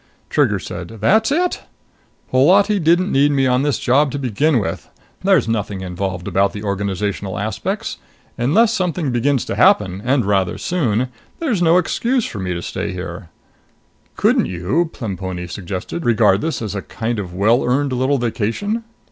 Trigger 0.31 0.57
said, 0.57 0.87
"That's 0.99 1.31
it. 1.31 1.61
Holati 2.31 2.79
didn't 2.79 3.11
need 3.11 3.29
me 3.31 3.45
on 3.45 3.61
this 3.61 3.77
job 3.77 4.09
to 4.09 4.17
begin 4.17 4.57
with. 4.57 4.89
There's 5.23 5.47
nothing 5.47 5.81
involved 5.81 6.27
about 6.27 6.53
the 6.53 6.63
organizational 6.63 7.37
aspects. 7.37 7.99
Unless 8.35 8.73
something 8.73 9.11
begins 9.11 9.45
to 9.45 9.55
happen 9.55 10.01
and 10.03 10.25
rather 10.25 10.57
soon 10.57 11.09
there's 11.37 11.61
no 11.61 11.77
excuse 11.77 12.25
for 12.25 12.39
me 12.39 12.51
to 12.55 12.63
stay 12.63 12.91
here." 12.93 13.29
"Couldn't 14.15 14.47
you," 14.47 14.89
Plemponi 14.91 15.45
suggested, 15.45 16.03
"regard 16.03 16.41
this 16.41 16.63
as 16.63 16.73
a 16.73 16.81
kind 16.81 17.19
of 17.19 17.35
well 17.35 17.63
earned 17.63 17.93
little 17.93 18.17
vacation?" 18.17 18.83